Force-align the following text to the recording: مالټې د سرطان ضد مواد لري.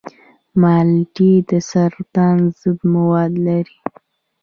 مالټې 0.61 1.31
د 1.49 1.51
سرطان 1.69 2.37
ضد 2.59 2.79
مواد 2.93 3.31
لري. 3.45 3.77